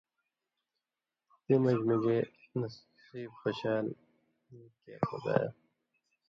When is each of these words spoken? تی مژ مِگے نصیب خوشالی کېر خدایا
تی 1.43 1.53
مژ 1.63 1.79
مِگے 1.87 2.17
نصیب 2.59 3.31
خوشالی 3.39 3.93
کېر 4.83 5.01
خدایا 5.09 5.49